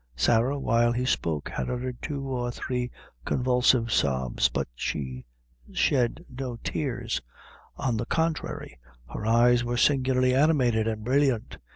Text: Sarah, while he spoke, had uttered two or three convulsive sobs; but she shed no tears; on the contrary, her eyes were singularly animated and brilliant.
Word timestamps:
Sarah, 0.15 0.57
while 0.57 0.91
he 0.93 1.05
spoke, 1.05 1.47
had 1.49 1.69
uttered 1.69 2.01
two 2.01 2.23
or 2.23 2.49
three 2.49 2.89
convulsive 3.23 3.91
sobs; 3.91 4.49
but 4.49 4.67
she 4.73 5.27
shed 5.71 6.25
no 6.27 6.55
tears; 6.63 7.21
on 7.75 7.97
the 7.97 8.07
contrary, 8.07 8.79
her 9.13 9.27
eyes 9.27 9.63
were 9.63 9.77
singularly 9.77 10.33
animated 10.33 10.87
and 10.87 11.03
brilliant. 11.03 11.59